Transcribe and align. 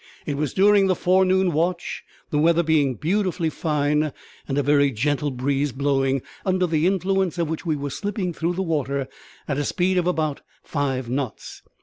It 0.25 0.35
was 0.35 0.55
during 0.55 0.87
the 0.87 0.95
forenoon 0.95 1.51
watch, 1.51 2.03
the 2.31 2.39
weather 2.39 2.63
being 2.63 2.95
beautifully 2.95 3.51
fine, 3.51 4.11
and 4.47 4.57
a 4.57 4.63
very 4.63 4.89
gentle 4.89 5.29
breeze 5.29 5.71
blowing, 5.71 6.23
under 6.43 6.65
the 6.65 6.87
influence 6.87 7.37
of 7.37 7.47
which 7.47 7.67
we 7.67 7.75
were 7.75 7.91
slipping 7.91 8.33
through 8.33 8.53
the 8.53 8.63
water 8.63 9.07
at 9.47 9.59
a 9.59 9.63
speed 9.63 9.99
of 9.99 10.07
about 10.07 10.41
five 10.63 11.07
knots. 11.07 11.61